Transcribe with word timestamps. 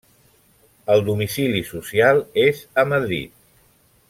El 0.93 1.03
domicili 1.09 1.61
social 1.69 2.25
és 2.47 2.65
a 2.85 2.89
Madrid. 2.95 3.41